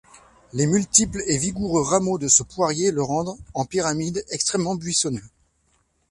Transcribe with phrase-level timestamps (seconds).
[0.51, 5.29] Les multiples et vigoureux rameaux de ce poirier le rendent, en pyramide, extrêmement buissonneux.